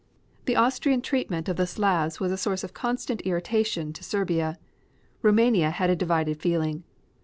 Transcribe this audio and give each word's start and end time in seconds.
The 0.45 0.55
Austrian 0.55 1.03
treatment 1.03 1.47
of 1.47 1.57
the 1.57 1.67
Slavs 1.67 2.19
was 2.19 2.31
a 2.31 2.35
source 2.37 2.63
of 2.63 2.73
constant 2.73 3.21
irritation 3.21 3.93
to 3.93 4.03
Serbia. 4.03 4.57
Roumania 5.21 5.69
had 5.69 5.91
a 5.91 5.95
divided 5.95 6.41
feeling. 6.41 6.83